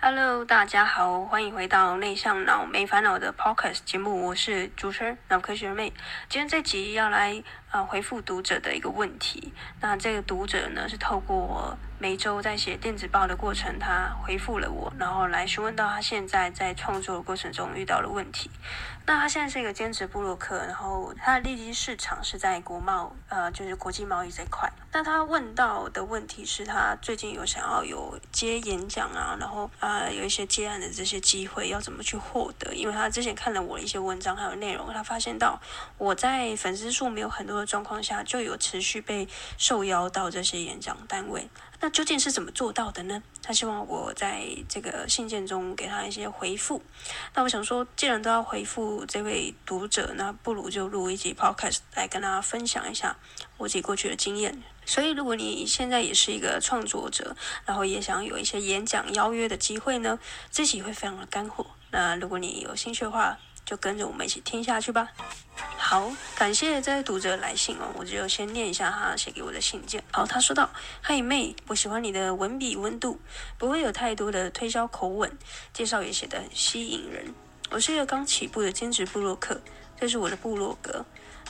[0.00, 5.92] Hello，大家好，欢迎回到内向脑没烦恼的 Podcast 节目，我是主持人脑科学妹。
[6.28, 11.76] 今天这集要来啊、回复读者的一个问题，那这个读者呢是透过。
[12.00, 18.48] 每周在写电子报的过程，他回复了我，然后来询问到他现在在创作的过程中遇到的问题。
[19.04, 24.70] 那他现在是一个兼职部落客，然后他的利基市场是在国贸，呃，就是国际贸易这块。
[24.92, 32.72] 那他问到的问题是他最近有想要有接演讲啊，然后啊、有一些接案的这些机会，要怎么去获得？
[32.74, 35.60] 因为他之前看了我的一些文章还有内容，他发现到
[35.96, 39.26] 我在粉丝数没有很多的状况下，就有持续被
[39.56, 41.48] 受邀到这些演讲单位。
[41.80, 43.22] 那究竟是怎么做到的呢？
[43.42, 46.82] 他希望我在这个信件中给他一些回复。
[47.34, 53.16] 那我想说，既然都要回复这位读者，那不如就录一集 podcast 来跟大家分享一下
[53.56, 54.60] 我自己过去的经验。
[54.84, 60.18] 所以，如果你现在也是一个创作者，然后也想有一些演讲邀约的机会呢，
[60.50, 61.66] 这集会非常的干货。
[61.90, 63.38] 那如果你有兴趣的话，
[63.68, 65.10] 就跟着我们一起听下去吧。
[65.76, 70.02] 好，感谢这位读者来信哦，我就先念一下他写给我的信件。
[70.10, 70.70] 好，他说道
[71.02, 73.20] ：“嗨妹，我喜欢你的文笔温度，
[73.58, 75.30] 不会有太多的推销口吻，
[75.74, 77.34] 介绍也写得很吸引人。
[77.70, 79.60] 我是一个刚起步的兼职部落客，
[80.00, 81.04] 这是我的部落格，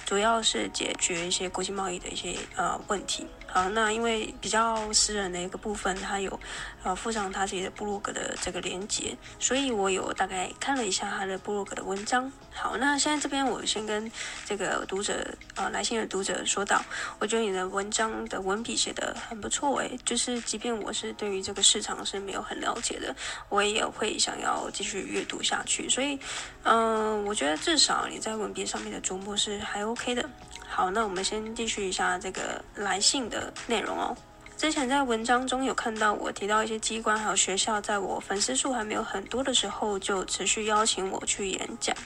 [0.04, 6.38] 主要是解决一些国际贸易的一些呃问题。”好，那因为比较私人的一个部分，他有
[6.82, 12.30] 呃附上他自己的部落格的这个连接，所以我有大概看了一下他的部落格的文章。
[12.52, 14.10] 好，那现在这边我先跟
[14.44, 16.84] 这个读者呃来信的读者说道，
[17.18, 23.16] 我觉得你的文章的文笔写得很不错诶，就是即便我是对于这个市场是没有很了解的，
[23.48, 25.88] 我也会想要继续阅读下去。
[25.88, 26.18] 所以
[26.64, 30.28] 嗯、我觉得至少你在文笔上面的琢磨是还 OK 的。
[30.70, 34.16] 好，那我们先继续一下这个来信的内容哦。
[34.56, 41.96] 之前在文章中有看到我提到一些机关还有学校，在我粉丝数还没有很多的时候，就持续邀请我去演讲。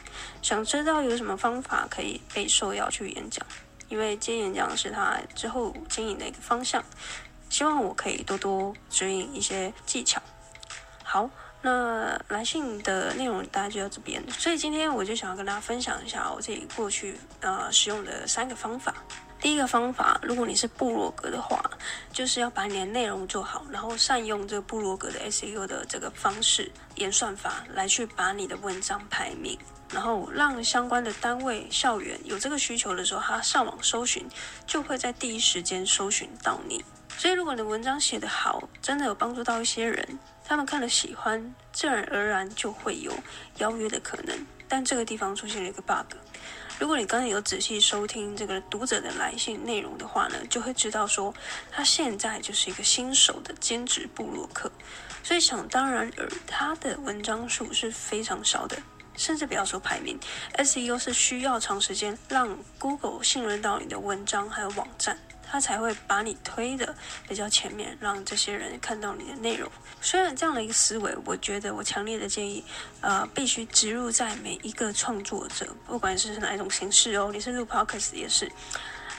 [0.40, 3.44] 想知道有什么方法可以被受邀去演讲？
[3.88, 6.82] 因为接演讲是他之后经营的一个方向，
[7.50, 10.22] 希望我可以多多指引一些技巧。
[11.02, 11.28] 好。
[11.62, 18.94] 那来信的内容大概就到这边，所以今天我就想要跟大家分享一下我自己过去呃使用的三个方法。
[19.40, 21.60] 第一个方法，如果你是部落格的话，
[22.12, 29.58] 就是要把你的内容做好，然后善用这个部落格的 SEO 的这个方式演算法来去把你的文章排名，
[29.90, 34.28] 然后让相关的单位校园有这个需求的时候，他上网搜寻
[34.64, 36.84] 就会在第一时间搜寻到你。
[37.16, 40.18] 所以如果你的文章写得好，真的有帮助到一些人。
[40.44, 43.12] 他们看了喜欢，自然而然就会有
[43.58, 44.46] 邀约的可能。
[44.68, 46.16] 但这个地方出现了一个 bug。
[46.78, 51.32] 如果你刚才有仔细收听这个读者的来信内容的话呢，就会知道说
[51.70, 54.72] 他现在就是一个新手的兼职部落客，
[55.22, 58.76] 所以想当然而他的文章数是非常少的，
[59.16, 60.18] 甚至不要说排名
[60.56, 65.16] ，SEO 是需要长时间让 Google 信任到你的文章还有网站。
[65.52, 66.96] 他才会把你推的
[67.28, 69.70] 比较前面，让这些人看到你的内容。
[70.00, 72.64] 虽然这样的一个思维，我觉得我强烈的建议，
[73.02, 78.50] 呃，必须植入在每一个创作者，不管是哪一种形式哦，你是录 podcast 也是，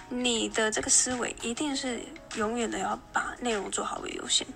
[0.09, 2.01] 你的这个思维一定是
[2.33, 4.47] 永远的要把内容做好为优先。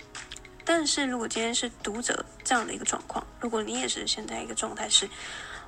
[0.65, 5.07] 但是如果今天是读者这样的一个状况，如果你也是现在一个状态是，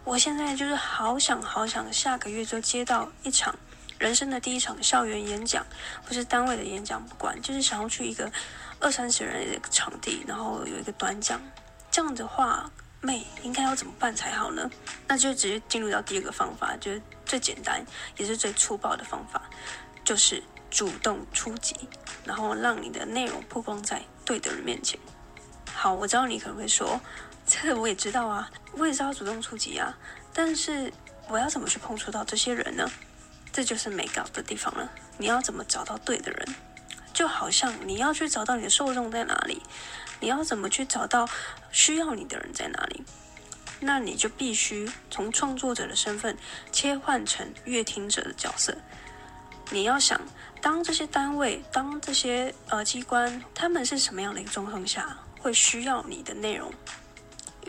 [0.03, 3.55] 我现在就是好想好想下个月就接到一场。
[3.99, 5.65] 人生的第一场校园演讲，
[6.07, 8.31] 或是单位的演讲，不管，就是想要去一个
[8.79, 11.39] 二三十人的场地，然后有一个短讲，
[11.91, 14.71] 这样的话，妹应该要怎么办才好呢？
[15.05, 17.85] 那就直接进入到第二个方法，就是最简单
[18.15, 19.41] 也是最粗暴的方法，
[20.05, 20.41] 就是
[20.71, 21.75] 主动出击，
[22.23, 24.97] 然后让你的内容曝光在对的人面前。
[25.73, 27.01] 好，我知道你可能会说，
[27.45, 29.97] 这个我也知道啊，我也知道主动出击啊，
[30.33, 30.93] 但是
[31.27, 32.89] 我要怎么去碰触到这些人呢？
[33.59, 34.89] 这就是美感的地方了。
[35.17, 36.55] 你要怎么找到对的人？
[37.11, 39.61] 就好像你要去找到你的受众在哪里，
[40.21, 41.27] 你要怎么去找到
[41.69, 43.03] 需要你的人在哪里？
[43.81, 46.37] 那你就必须从创作者的身份
[46.71, 48.77] 切换成阅听者的角色。
[49.71, 50.21] 你要想，
[50.61, 56.71] 当这些单位、当这些呃机关，他们是什么样的一个状况下会需要你的内容。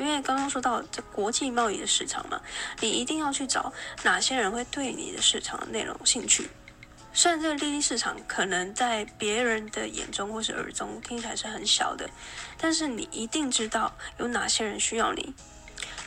[0.00, 2.40] 因为刚刚说到这国际贸易的市场嘛，
[2.80, 3.70] 你一定要去找
[4.02, 6.48] 哪些人会对你的市场的内容兴趣。
[7.12, 12.08] 虽然这个利益市场可能在别人的眼中或是耳中听起来是很小的，
[12.56, 15.34] 但是你一定知道有哪些人需要你，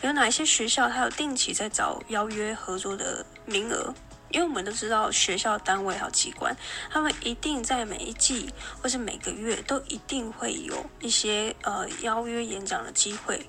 [0.01, 3.93] 有哪些学校它有定期在找邀约合作的名额。
[4.29, 6.55] 因为我们都知道学校单位还有机关，
[6.89, 8.51] 他们一定在每一季
[8.81, 13.47] 或是每个月都一定会有一些呃邀约演讲的机会。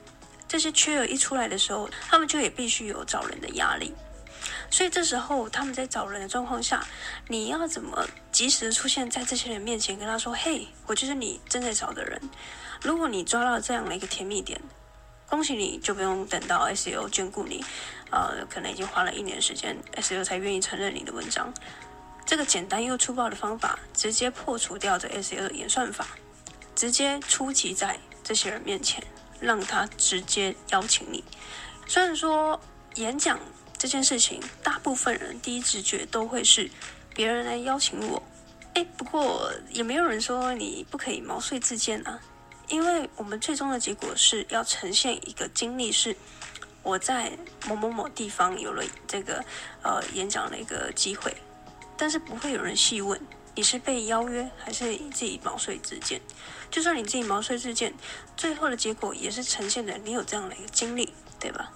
[0.55, 3.93] 这些缺额一出来的时候，他们就也必须有找人的压力。
[4.71, 6.87] 所以这时候他们在找人的状况下，
[7.27, 12.21] 你要怎么及时出现在这些人面前，跟他说：“嘿，我就是你正在找的人。”
[12.83, 14.61] 如果你抓到这样的一个甜蜜点，
[15.29, 17.65] 恭喜你，就不用等到 SEO 眷顾你。
[18.13, 21.53] 呃，可能已经花了一年时间，SEO 才愿意承认你的文章。
[22.25, 26.07] 这个简单又粗暴的方法，直接破除掉这 SEO 的演算法，
[26.77, 29.03] 直接出击在这些人面前，
[29.45, 31.23] 让他直接邀请你。
[31.87, 32.61] 虽然说
[32.95, 33.39] 演讲
[33.77, 36.71] 这件事情，大部分人第一直觉都会是
[37.15, 38.23] 别人来邀请我。
[38.75, 42.19] 诶，不过也没有人说你不可以毛遂自荐啊，
[42.69, 46.17] 因为我们最终的结果是要呈现一个经历是。
[46.83, 47.33] 我在
[47.67, 49.43] 某某某地方有了这个
[49.81, 51.35] 呃演讲的一个机会，
[51.97, 53.19] 但是不会有人细问
[53.55, 56.21] 你是被邀约还是你自己毛遂自荐。
[56.71, 57.95] 就算你自己毛遂自荐，
[58.37, 61.73] 最后的结果也是呈现的你有这样的一个经历，对吧？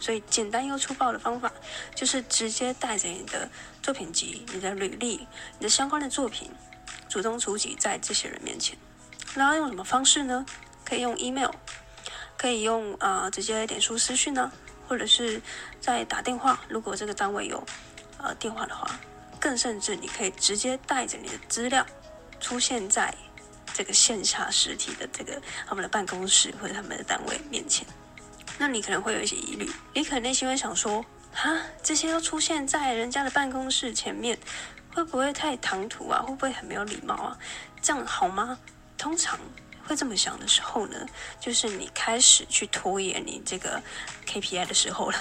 [0.00, 1.52] 所以简单又粗暴的方法
[1.94, 3.50] 就是直接带着你的
[3.82, 5.26] 作品集、你的履历、
[5.58, 6.50] 你的相关的作品，
[7.08, 8.78] 主动出击在这些人面前。
[9.34, 10.46] 那要用什么方式呢？
[10.84, 11.50] 可以用 email。
[12.38, 14.50] 可以用啊、直接点书私讯呢，
[14.88, 15.42] 或者是
[15.78, 16.58] 在打电话。
[16.70, 17.62] 如果这个单位有
[18.16, 18.98] 呃电话的话，
[19.40, 21.84] 更甚至你可以直接带着你的资料
[22.38, 23.12] 出现在
[23.72, 27.86] 这个线下实体的这个他们的办公室或者他们的单位面前。
[28.58, 34.38] 那你可能会有一些疑虑，你可能内心会想说：哈，这些要出现在人家的办公室前面，
[34.94, 36.20] 会不会太唐突啊？
[36.20, 37.38] 会不会很没有礼貌啊？
[37.80, 38.58] 这样好吗？
[38.98, 39.40] 通常。
[39.82, 41.04] 会这么想的时候呢，
[41.40, 43.82] 就是你开始去拖延你这个
[44.24, 45.18] KPI 的时候了。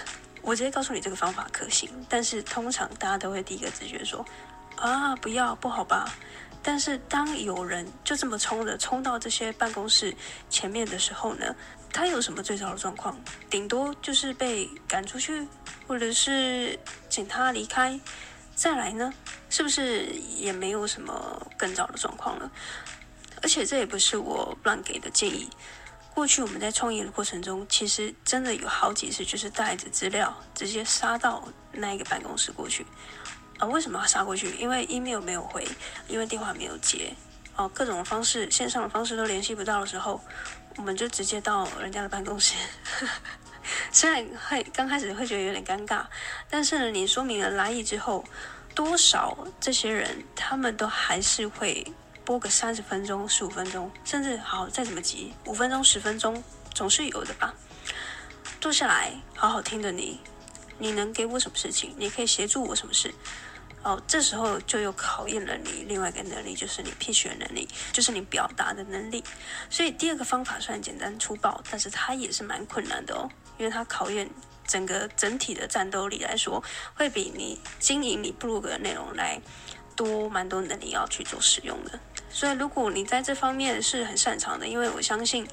[0.49, 4.25] 我直接告诉你这个方法可行，但是通常大家都会第一个直觉说
[4.77, 6.11] 啊，不要，不好吧？
[6.63, 10.11] 但是当有人就这么冲着冲到这些办公室
[10.49, 11.55] 前面的时候呢，
[11.93, 13.15] 他有什么最糟的状况？
[13.47, 15.47] 顶多就是被赶出去，
[15.87, 16.79] 或者是
[17.09, 17.99] 请他离开。
[18.55, 19.13] 再来呢，
[19.51, 22.51] 是不是也没有什么更糟的状况了？
[23.43, 25.47] 而且这也不是我乱给的建议。
[26.19, 32.85] 过去我们在创业的过程中，其实真的有好几次就是带着资料直接杀到那一个办公室过去。
[33.57, 34.49] 啊，为什么要杀过去？
[34.57, 35.65] 因为 email 没有回，
[36.09, 37.15] 因为电话没有接，
[37.55, 40.19] 哦，各种方式线上的方式都联系不到的时候，
[40.75, 42.53] 我们就直接到人家的办公室。
[43.89, 46.03] 虽然会刚开始会觉得有点尴尬，
[46.49, 48.25] 但是，你说明了来意之后，
[48.75, 51.87] 多少这些人他们都还是会。
[52.29, 56.43] 播个三十分钟、十五分钟，甚至好再怎么急，五分钟、十分钟
[56.75, 57.55] 总是有的吧。
[58.61, 60.19] 坐下来好好听着你，
[60.77, 61.95] 你能给我什么事情？
[61.97, 63.11] 你可以协助我什么事？
[63.81, 69.23] 哦，这时候就又考验了你另外一个能力，就是你 pitch 的能力，就是你表达的能力。
[69.67, 74.29] 所以第二个方法虽然简单粗暴，但是它也是蛮困难的哦，因为它考验
[74.67, 79.41] 整个整体的战斗力来说，会比你经营你部落格的内容来
[79.95, 81.99] 多蛮多能力要去做使用的。
[82.31, 85.47] 所以，如果你在这方面是很擅长的，因为我相信，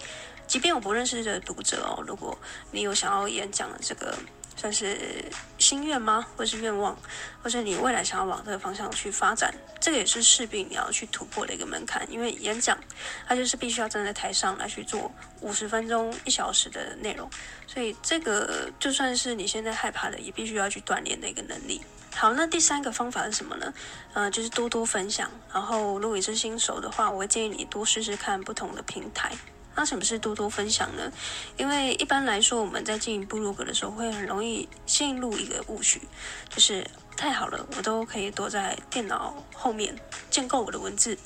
[0.47, 2.37] 即便我不认识的读者哦，如果
[2.71, 4.15] 你有想要演讲的这个
[4.57, 5.25] 算是
[5.67, 6.97] 心愿吗，或是愿望，
[7.43, 12.07] 或者你未来想要往这个方向去发展，这个也是势必你要去突破的一个门槛。
[12.09, 12.79] 因为演讲，
[13.27, 17.29] 它就是必须要站在台上来去做五十分钟、一小时的内容，
[17.67, 21.81] 所以这个就算是你现在害怕的，也必须要去锻炼的一个能力。
[22.15, 23.75] 好，那第三个方法是什么呢？
[24.15, 25.29] 呃，就是多多分享。
[25.53, 29.33] 然后，如果你是新手的话，我会建议你多试试看不同的平台。
[29.77, 31.13] 那什么是多多分享呢？
[31.57, 36.01] 因为一般来说，我们在经营部落格的时候，会很容易陷入一个误区，
[36.49, 36.85] 就是
[37.17, 39.95] 太好了，我都可以躲在电脑后面
[40.31, 41.19] 建构我的文字。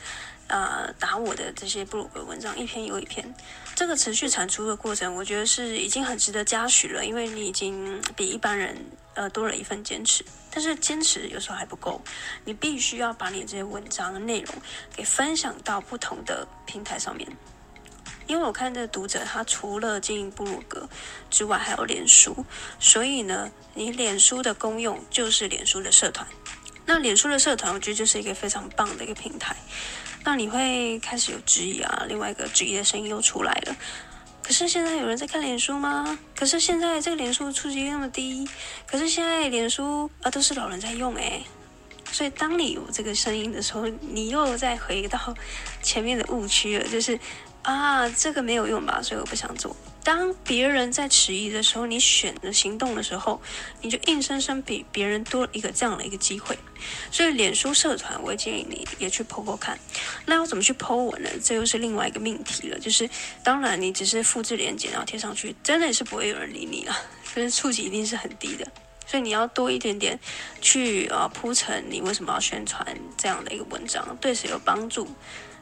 [0.53, 3.33] 呃，打我的这些部落格文章一篇又一篇，
[3.77, 8.77] 这个持续产出的过程，我觉得是已经很值得嘉许了，因为你已经比一般人
[9.15, 10.25] 呃多了一份坚持。
[10.51, 12.01] 但是坚持有时候还不够，
[12.45, 14.53] 你必须要把你这些文章的内容
[14.93, 17.29] 给分享到不同的平台上面。
[18.31, 20.89] 因为我看这个读者，他除了经营部落格
[21.31, 22.47] 之外，还有脸书，
[22.79, 26.25] 所以呢，你脸书的功用就是脸书的社团。
[26.87, 29.57] 那脸书的社团，我觉得就是一个非常棒的一个平台。
[30.23, 33.77] 那你会开始有质疑啊，另外一个质疑的声音又出来了。
[34.45, 36.17] 可是现在有人在看脸书吗？
[36.37, 38.49] 可是现在这个脸书触及率那么低，
[38.87, 41.43] 可是现在脸书啊都是老人在用诶。
[42.13, 45.35] 所以当你有这个声音的时候，你又再回到
[45.83, 47.19] 前面的误区了，就是
[47.63, 49.77] 啊这个没有用吧，所以我不想做。
[50.03, 53.41] 当别人在迟疑的时候，你选择行动的时候，
[53.83, 56.59] 你就硬生生比别人多一个这样的一个机会。
[57.13, 59.79] 所以，脸书社团，我建议你也去 po po 看。
[60.25, 61.29] 那要怎么去 po 文呢？
[61.45, 62.79] 这又是另外一个命题了。
[62.79, 63.09] 就是，
[63.45, 66.97] 当然你只是复制链接然后贴上去，真的也是不会有人理你了，
[67.35, 68.67] 就是触及一定是很低的。
[69.07, 70.19] 所以你要多一点点
[70.63, 72.87] 去啊铺陈你为什么要宣传
[73.19, 75.07] 这样的一个文章，对谁有帮助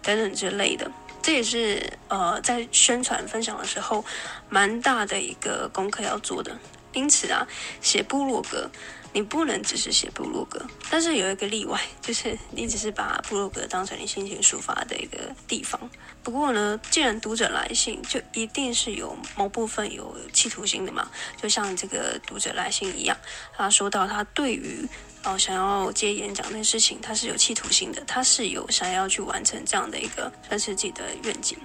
[0.00, 0.88] 等等之类的。
[1.28, 4.02] 这也是呃，在宣传分享的时候，
[4.49, 6.56] 蛮大的一个功课要做的。
[6.99, 7.47] 因此啊，
[7.81, 8.69] 写部落格，
[9.12, 15.78] 你不能只是写部落格，但是有一个例外，就是你只是把部落格当成你心情抒发的一个地方。
[16.25, 21.09] 不过呢，既然读者来信，就一定是有某部分有企图心的嘛。
[21.40, 23.17] 就像这个读者来信一样，
[23.57, 24.87] 他说到他对于。
[25.25, 31.59] 哦，想要接演讲这件事情，他是有企图心的，他是有想要去完成这样的一个算是自己的愿景，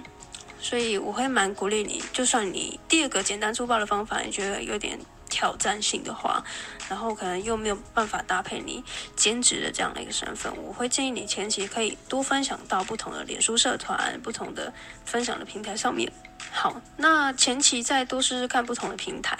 [0.60, 4.98] 所以我会蛮鼓励你，就算你第二个简单粗暴的方法你觉得有点
[5.34, 6.40] 挑战性的话，
[6.88, 8.84] 然后可能又没有办法搭配你
[9.16, 14.72] 兼职的这样的一个身份，我会建议你前期可以多分享到不同的脸书社团、不同的
[15.04, 16.12] 分享的平台上面。
[16.52, 19.36] 好，那前期再多试试看不同的平台。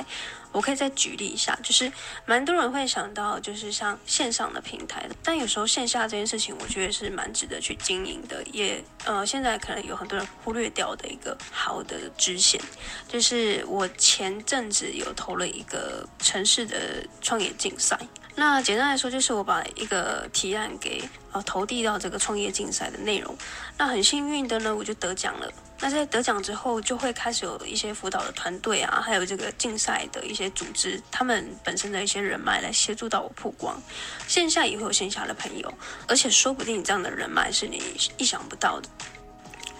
[0.52, 1.90] 我可以再举例一下，就是
[2.26, 8.40] 蛮多人会想到，就是像线上的平台的，但有时候线下这件事情，我觉得是蛮值得去经营的。
[8.52, 12.60] 也呃，现在可能有很多人忽略掉的一个好的支线，
[13.08, 17.98] 就是我前阵子有投了一个城市的创业竞赛。
[18.36, 23.36] 那简单来说，就是我把一个提案给呃投递到这个创业竞赛的内容。
[23.76, 25.52] 那很幸运的呢，我就得奖了。
[25.80, 33.76] 那在得奖之后，就会开始有一些辅导的团队啊，还有这个竞赛的一些组织，他们本身的一些人脉来协助到我曝光。
[34.26, 35.72] 线下也会有线下的朋友，
[36.08, 37.82] 而且说不定这样的人脉是你
[38.16, 38.88] 意想不到的。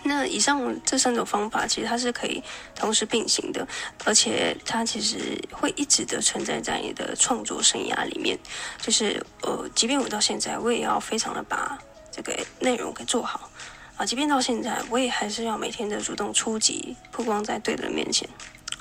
[0.06, 2.42] 那以上这三种方法，其实它是可以
[2.74, 3.66] 同时并行的，
[4.04, 8.38] 而且它其实会一直的存在在你的创作生涯里面。
[8.78, 11.78] 就是呃，即便我到现在，我也要非常的把
[12.12, 13.48] 这个内容给做好。
[13.96, 18.28] 啊，即便到现在，我也还是要每天的主动出击，曝光在对的人面前。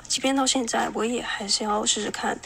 [0.08, 2.36] 即便到现在，我也还是要试试看，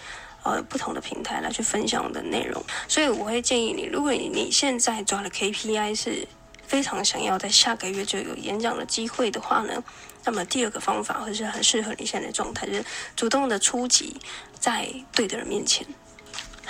[0.42, 2.62] 呃，不同的平台来去分享我的内容。
[2.86, 6.28] 所以我会建议你，如果你你现在抓的 KPI 是
[6.66, 9.82] 非常想要在下个月就有演讲的机会的话呢，
[10.24, 12.84] 那么第二个方法会是很适合你现在的状态，就是
[13.16, 14.14] 主动的出击
[14.58, 15.86] 在对的人面前。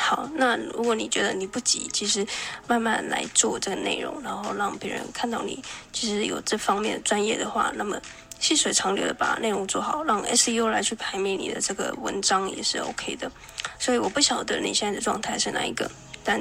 [0.01, 2.25] 好，那如果你觉得你不急，其实
[2.69, 5.63] 慢慢来做这个内容，然后让别人看到你
[5.93, 8.01] 其实有这方面的专业的话，那么
[8.39, 13.31] 细水长流的把内容做好，让 SEO 来去排名你的这个文章也是 OK 的。
[13.79, 15.91] 所以我不晓得你现在的状态是哪一个，
[16.23, 16.41] 但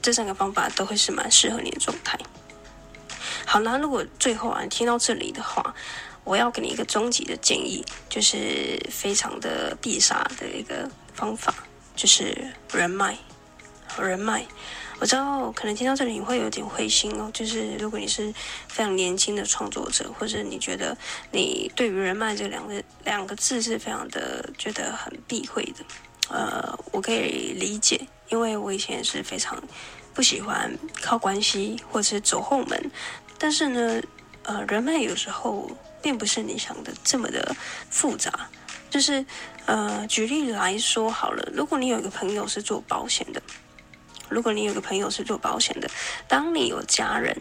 [0.00, 2.18] 这三个方法都会是蛮适合你的状态。
[3.46, 5.74] 好，那如果最后啊你听到这里的话，
[6.24, 11.54] 我要给你一个终极的建议，就是非常的必杀的一个方法。
[11.94, 13.16] 就是人脉，
[13.98, 14.46] 人脉。
[15.00, 17.28] 我知道可能听到这里你会有点灰心哦。
[17.34, 18.32] 就是如果你是
[18.68, 20.96] 非常年轻的创作者，或者你觉得
[21.32, 25.84] 你对于人脉这两个两个字是非常的觉得很避讳的，
[26.30, 29.60] 呃，我可以理解，因为我以前也是非常
[30.14, 30.72] 不喜欢
[31.02, 32.90] 靠关系或者是走后门。
[33.36, 34.00] 但是呢，
[34.44, 35.68] 呃，人脉有时候
[36.00, 37.54] 并不是你想的这么的
[37.90, 38.48] 复杂。
[38.94, 39.26] 就是，
[39.66, 43.42] 呃，举例来说好了，如果你有一个朋友是做保险的，
[44.28, 45.90] 如果你有一个朋友是做保险的，
[46.28, 47.36] 当你有家人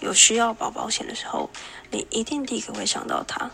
[0.00, 1.48] 有需要保保险的时候，
[1.90, 3.50] 你一定第一个会想到他，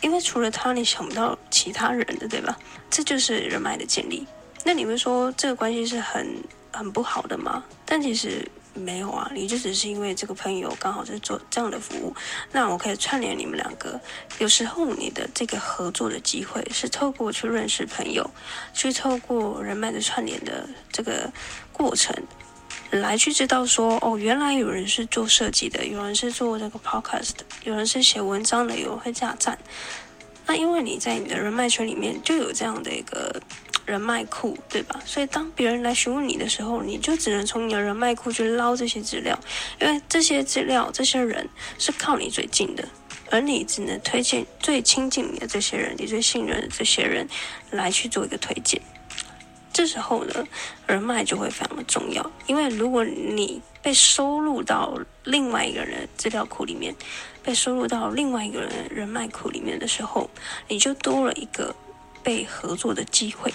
[0.00, 2.56] 因为除了他，你想不到其他人的，对吧？
[2.88, 4.26] 这就是人脉的建立。
[4.64, 7.62] 那你们说这个关系是很很不好的吗？
[7.84, 8.50] 但其实。
[8.76, 12.14] 没有啊，你就只是因为这个朋友刚好是做这样的服务，
[12.52, 14.00] 那我可以串联你们两个。
[14.38, 18.30] 有时候你的这个合作的机会是透过去认识朋友，
[18.72, 21.30] 去透过人脉的串联的这个
[21.72, 22.14] 过程，
[22.90, 29.58] 来去知道说，哦，原来有人是做设计的，有人是做这个 podcast 的，有人是写文章的，有人会架站。
[30.46, 33.40] 那因为你在你的人脉圈里面就有这样的一个。
[33.86, 35.00] 人脉库，对吧？
[35.06, 39.38] 所以当别人来询问你的时候，你就只能从你的人脉库去捞这些资料，
[39.80, 42.86] 因为这些资料、这些人是靠你最近的，
[43.30, 47.28] 而你只能推荐最亲近你的这些人，你最信任的这些人
[47.70, 48.82] 来去做一个推荐。
[49.72, 50.46] 这时候呢，
[50.86, 56.96] 人脉就会非常的重要，因为如果你被收录到另外一个人的资料库里面，
[57.42, 60.30] 被收录到另外一个人的人脉库里面的时候，
[60.66, 61.76] 你就多了一个
[62.22, 63.52] 被合作的机会，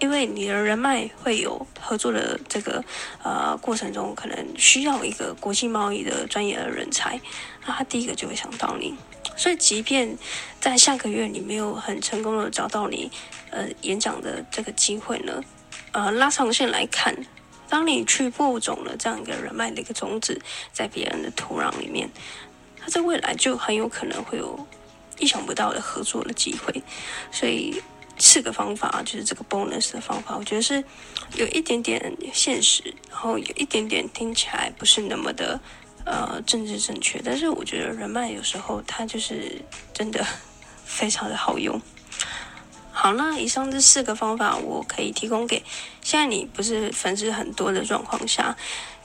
[0.00, 2.84] 因为你的人脉会有合作的这个
[3.22, 7.20] 呃过程中，可能需要一个国际贸易的专业的人才，
[7.66, 8.94] 那他第一个就会想到你。
[9.36, 10.16] 所以，即便
[10.60, 13.10] 在下个月你没有很成功的找到你
[13.50, 15.42] 呃演讲的这个机会呢，
[15.92, 17.14] 呃拉长线来看，
[17.68, 20.40] 当你去播种了这样一个人脉的一个种子
[20.72, 22.10] 在别人的土壤里面，
[22.80, 24.66] 他在未来就很有可能会有
[25.18, 26.82] 意想不到的合作的机会。
[27.30, 27.80] 所以，
[28.18, 30.82] 四个方法就是这个 bonus 的方法，我觉得是
[31.36, 35.60] 有一点点现实，然后有一点点听起来不是那么的。
[36.04, 39.60] 呃，政治正确，但是我觉得人脉有时候它就是
[39.92, 40.26] 真的
[40.86, 41.78] 非常的好用。
[42.90, 45.62] 好，那以上这四个方法我可以提供给
[46.00, 48.56] 现在你不是粉丝很多的状况下，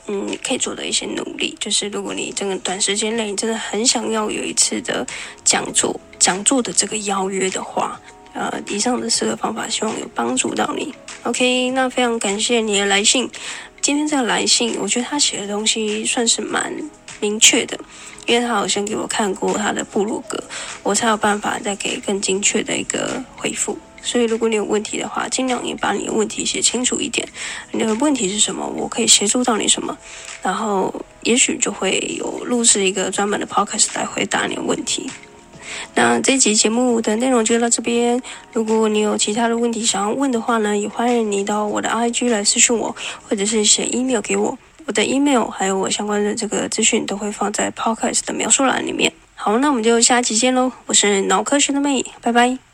[0.06, 5.06] 嗯，可以做的一些努力，就是如果你这个短时间内你真的很想要有一次的
[5.44, 8.00] 讲座，讲座的这个邀约的话，
[8.34, 10.94] 呃，以上的四个方法希望有帮助到你。
[11.22, 13.30] OK，那非常感谢你的来信。
[13.80, 16.74] 今天这个来信，我觉得他写的东西算是蛮
[17.20, 17.78] 明确的，
[18.26, 20.42] 因为他好像给我看过他的部落格，
[20.82, 23.78] 我才有办法再给更精确的一个回复。
[24.02, 27.26] 所以，如果你有问题的话，尽量你把你的问题写清楚一点。
[27.72, 28.66] 你的问题是什么？
[28.66, 29.96] 我可以协助到你什么？
[30.42, 35.10] 然后，也许就会有录制一个专门的 podcast 来回答你的问题。
[35.94, 38.20] 那这集节目的内容就到这边。
[38.52, 42.94] 如果你有其他的问题想要问的话呢，也欢迎你到我的 IG 来私信我，
[43.28, 44.56] 或者是写 email 给我。
[44.86, 49.10] 我的 email 还有我相关的这个资讯都会放在 podcast 的描述栏里面。
[49.34, 50.70] 好，那我们就下期见喽！
[50.86, 52.73] 我是脑科学的妹，拜拜。